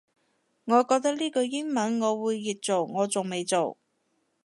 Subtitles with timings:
[0.65, 3.77] 我覺得呢句英文我會譯做我仲未做